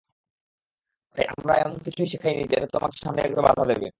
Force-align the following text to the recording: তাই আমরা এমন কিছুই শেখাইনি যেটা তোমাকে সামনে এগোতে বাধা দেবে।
তাই 1.15 1.25
আমরা 1.33 1.53
এমন 1.57 1.77
কিছুই 1.85 2.07
শেখাইনি 2.11 2.43
যেটা 2.51 2.67
তোমাকে 2.75 2.97
সামনে 3.03 3.19
এগোতে 3.21 3.41
বাধা 3.47 3.63
দেবে। 3.71 3.87